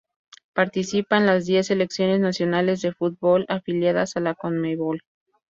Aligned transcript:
Participan 0.53 1.27
las 1.27 1.45
diez 1.45 1.67
selecciones 1.67 2.19
nacionales 2.19 2.81
de 2.81 2.91
fútbol 2.91 3.45
afiliadas 3.49 4.17
a 4.17 4.19
la 4.19 4.33
Conmebol. 4.33 5.03